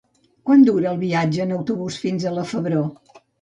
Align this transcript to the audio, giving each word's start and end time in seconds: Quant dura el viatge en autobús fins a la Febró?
Quant 0.49 0.63
dura 0.69 0.87
el 0.91 0.97
viatge 1.01 1.43
en 1.45 1.53
autobús 1.59 1.99
fins 2.07 2.27
a 2.27 2.33
la 2.39 2.47
Febró? 2.55 2.83